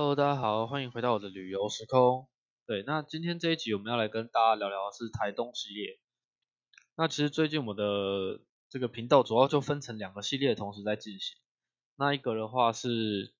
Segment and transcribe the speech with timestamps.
[0.00, 2.26] Hello，大家好，欢迎回到我的旅游时空。
[2.66, 6.00] 对，那今天这一集我们要来跟大家聊聊的是台东系列。
[6.96, 8.40] 那其实最近我的
[8.70, 11.36] 这个频道主要就分成两个系列同时在进行。
[11.96, 13.34] 那一个的话是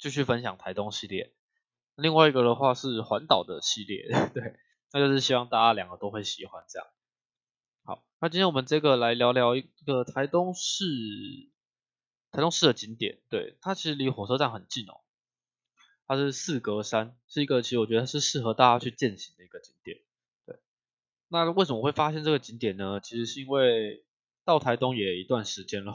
[0.00, 1.32] 继续分享台东系列，
[1.94, 4.08] 另外一个的话是环岛的系列。
[4.34, 4.56] 对，
[4.92, 6.88] 那就是希望大家两个都会喜欢这样。
[7.84, 10.84] 好，那今天我们这个来聊聊一个台东市，
[12.32, 13.20] 台东市的景点。
[13.28, 15.02] 对，它其实离火车站很近哦。
[16.10, 20.00] 它是四格山，是一个其实我觉得是适合大家去践行的一个景点。
[20.44, 20.58] 对，
[21.28, 22.98] 那为什么会发现这个景点呢？
[23.00, 24.04] 其实是因为
[24.44, 25.94] 到台东也一段时间了。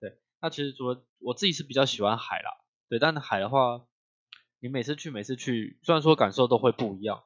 [0.00, 2.50] 对，那其实除了我自己是比较喜欢海啦，
[2.88, 3.86] 对，但海的话，
[4.58, 7.22] 你每次去每次去，虽然说感受都会不一样，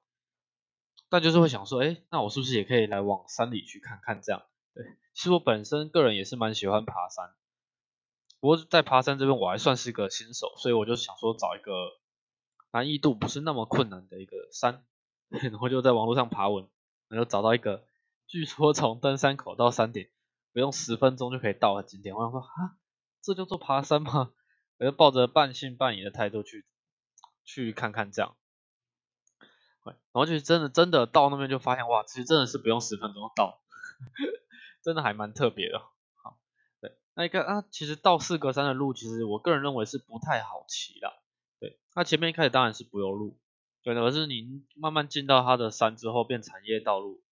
[1.09, 4.43] 但就是会想说，哎，那我是不是也可以来往山里去看看这样？
[4.75, 7.33] 对，其实我本身个人也是蛮喜欢爬山，
[8.39, 11.73] 不过在爬山这边我还算是个新手，所以我就想说找一个。
[12.71, 14.85] 难易度不是那么困难的一个山，
[15.29, 16.69] 然后就在网络上爬文，
[17.09, 17.85] 然后找到一个，
[18.27, 20.09] 据说从登山口到山顶
[20.53, 22.15] 不用十分钟就可以到的景点。
[22.15, 22.77] 我想说啊，
[23.23, 24.33] 这叫做爬山吗？
[24.79, 26.65] 我就抱着半信半疑的态度去
[27.45, 28.37] 去看看这样，
[29.83, 33.61] 然后就真的真的到那边就发现哇，其实真的是不用十分钟到，
[34.85, 35.81] 真的还蛮特别的。
[36.23, 36.39] 好，
[36.81, 41.13] 对，那一个啊，其实到四格山的路，其实我个人认为是不太好骑的。
[41.61, 43.37] 对，那前面一开始当然是不用路，
[43.83, 47.23] 对的，而是你慢慢进到它的山之后变产业道路，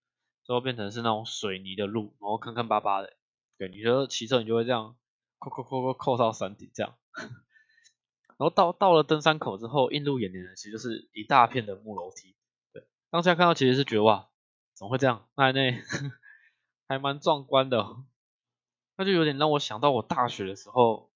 [0.43, 3.17] 最后变成是那种水泥的路，然后坑坑巴巴的，
[3.59, 4.97] 对，你觉得骑车你就会这样，
[5.39, 12.35] 扣扣扣扣扣到山顶这样， 然后到到了登山口之后，映入眼帘的其实就是一大片的木楼梯，
[12.73, 14.29] 对，当下看到其实是绝望，
[14.75, 15.29] 怎么会这样？
[15.37, 15.73] 那那
[16.89, 17.97] 还蛮壮观的，
[18.97, 21.11] 那就有点让我想到我大学的时候，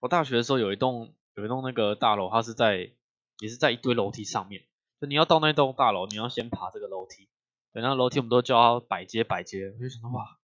[0.00, 1.12] 我大学的时候有一栋。
[1.34, 2.92] 有一栋那个大楼，它是在
[3.40, 4.64] 也是在一堆楼梯上面，
[5.00, 7.28] 就你要到那栋大楼，你要先爬这个楼梯，
[7.72, 10.38] 对，那楼梯我们都叫它百阶百阶，我就想到哇，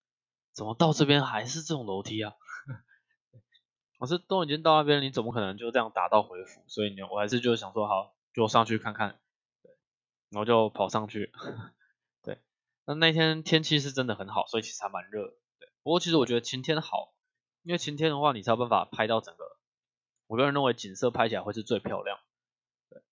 [0.53, 2.35] 怎么到这边还是这种楼梯啊？
[3.99, 6.65] 我是都已经到那边，你怎么可能就这样打道回府？
[6.67, 9.21] 所以呢我还是就想说好，就上去看看，
[9.63, 9.71] 对，
[10.31, 11.31] 然后就跑上去，
[12.25, 12.39] 对，
[12.85, 15.29] 那那天天气是真的很好，所以其实还蛮热，
[15.61, 17.15] 对，不过其实我觉得晴天好，
[17.63, 19.60] 因为晴天的话，你才有办法拍到整个。
[20.31, 22.21] 我个人认为景色拍起来会是最漂亮。
[22.89, 23.03] 对，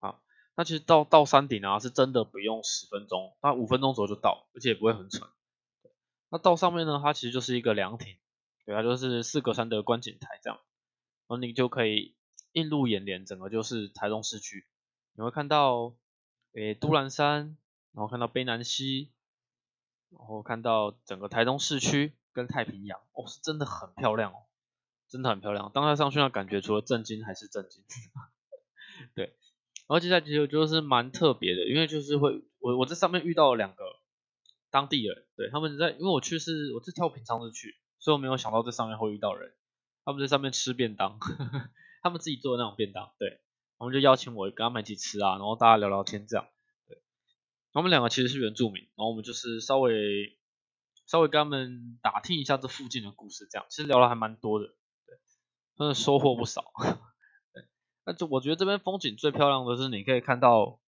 [0.00, 0.20] 好，
[0.56, 5.30] 那其实到到山顶啊，是真的不用十分钟，那五分钟左右就到，而且也不会很喘。
[6.28, 8.16] 那到上面呢，它其实就是一个凉亭，
[8.64, 10.58] 对，它就是四格山的观景台这样，
[11.28, 12.16] 然后你就可以
[12.50, 14.66] 映入眼帘，整个就是台东市区，
[15.12, 15.94] 你会看到
[16.54, 17.56] 诶都兰山，
[17.92, 19.12] 然后看到卑南溪，
[20.10, 24.47] 然后看到整个台东市区跟太平洋，哦，是真的很漂亮哦。
[25.08, 27.82] 真的很漂亮，当他上去那感觉，除了震惊还是震惊。
[29.14, 33.84] 对，然后接下来其实就是蛮特别的，因为就是会我我在上面遇到了两个
[34.70, 39.54] 当地人，对他们在，因为我去是我是挑平常日去，所以我没有想到在上面会遇到人。
[40.04, 41.70] 他们在上面吃便当，呵 呵
[42.02, 43.40] 他们自己做的那种便当，对，
[43.78, 46.48] 他们就邀请我跟他们一起吃啊，然后大家聊聊天这样。
[46.86, 46.98] 对，
[47.72, 50.38] 他们两个其实是原住民，然后我们就是稍微
[51.06, 54.74] 稍微跟他们打听一下这附近的故事，这样其实聊了还蛮多的。
[55.78, 56.72] 真的收获不少，
[57.54, 57.64] 对，
[58.04, 60.80] 那就我觉得这边风景最漂亮的是，你可以看到，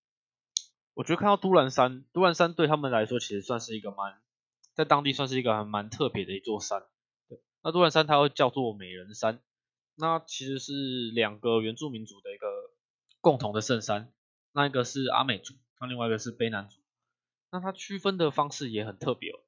[0.95, 4.21] 我觉得看到都兰山，都兰山对他们来说其实算是一个蛮，
[4.75, 6.83] 在当地算是一个还蛮特别的一座山，
[7.29, 9.41] 对，那都兰山它会叫做美人山，
[9.95, 12.49] 那其实是两个原住民族的一个
[13.21, 14.13] 共同的圣山，
[14.51, 16.81] 那一个是阿美族，那另外一个是卑南族，
[17.53, 19.39] 那它区分的方式也很特别哦，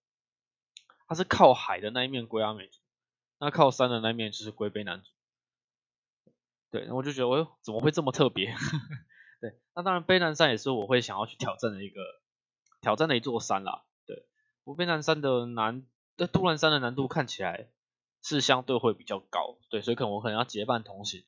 [1.09, 2.79] 它是靠海的那一面归阿美族，
[3.41, 5.11] 那靠山的那一面就是归卑南族。
[6.73, 8.47] 对，我就觉得，我怎么会这么特别？
[9.43, 12.01] 对，那当然，卑南山也是我会想要去挑战的一个
[12.81, 13.85] 挑战的一座山啦。
[14.07, 14.27] 对，
[14.65, 15.85] 不卑南山的难，
[16.17, 17.69] 对，杜兰山的难度看起来
[18.23, 19.59] 是相对会比较高。
[19.69, 21.25] 对，所以可能我可能要结伴同行。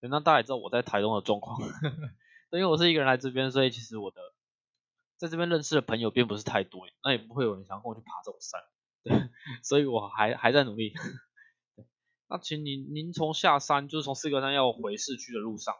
[0.00, 1.60] 那大家也知道我在台东的状况，
[2.50, 4.20] 对因为我是一个人来这边，所以其实我的
[5.16, 8.60] 在这边认识的朋友并不是太多，那也不会有人想跟我去爬这种山。
[9.04, 9.30] 对，
[9.62, 10.92] 所以我还还在努力。
[12.30, 15.74] 那请您您从下山，就是从四格山要回市区的路上，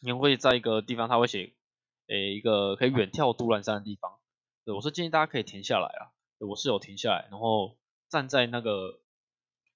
[0.00, 1.54] 您会在一个地方，他会写，
[2.06, 4.18] 诶一个可以远眺都兰山的地方。
[4.64, 7.76] 对我是建议大家可以停下来啊，我是有停下来，然后
[8.08, 9.00] 站在那个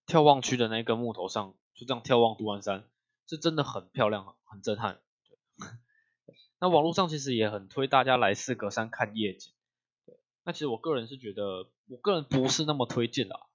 [0.06, 2.88] 眺望区的那根木头上，就这样眺望都兰山，
[3.26, 5.00] 是真的很漂亮，很震撼。
[6.60, 9.52] 那网络上其实也很推大家来四格山看夜景，
[10.44, 13.45] 那其实我个人是觉得，我个人不是那么推荐的，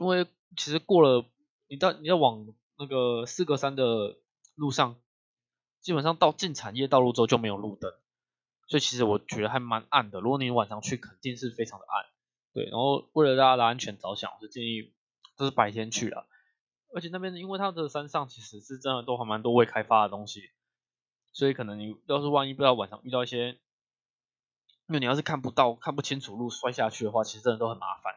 [0.00, 0.26] 因为。
[0.56, 1.24] 其实过了，
[1.68, 2.44] 你到你要往
[2.76, 4.16] 那个四个山的
[4.56, 4.96] 路上
[5.80, 7.92] 基本上到进产业道路之后就没有路灯，
[8.66, 10.20] 所以其实我觉得还蛮暗的。
[10.20, 12.06] 如果你晚上去，肯定是非常的暗。
[12.52, 14.92] 对，然后为了大家的安全着想，我是建议
[15.36, 16.26] 都是白天去了。
[16.92, 20.50] 而且那边因为它的山上其实是真的都还蛮多未开发的东西，
[21.32, 23.50] 所以可能你要是万一不知道晚上遇到一些，
[24.88, 28.16] 因为你要是看不到看不清楚路摔下去的话，其实真的都很麻烦。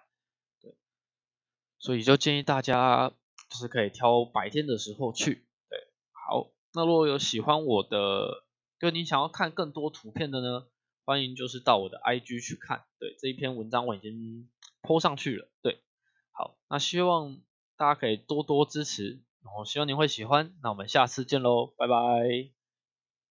[1.83, 3.11] 所以就建议大家
[3.49, 5.45] 就是可以挑白天的时候去。
[5.69, 5.77] 对，
[6.11, 8.45] 好，那如果有喜欢我的，
[8.79, 10.65] 就你想要看更多图片的呢，
[11.03, 12.85] 欢迎就是到我的 IG 去看。
[12.99, 14.49] 对，这一篇文章我已经
[14.81, 15.51] po 上去了。
[15.61, 15.83] 对，
[16.31, 17.41] 好，那希望。
[17.75, 20.53] 大家可以多多支持，然后希望您会喜欢。
[20.61, 22.62] 那我们下次见喽，拜拜。